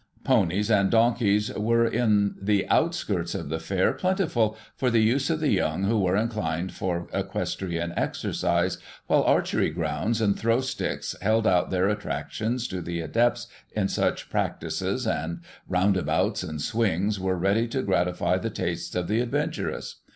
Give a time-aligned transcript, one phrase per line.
[0.23, 5.39] Ponies cind donkeys were^ in the outskirts of the fair, plentiful, for the use of
[5.39, 11.45] the young who were inclined for equestrian exercise, while archery grounds and throw sticks held
[11.45, 17.67] out their attractions to the adepts in such practices, and roundabouts and swings were ready
[17.67, 19.97] to gratify the tastes of the adventurous.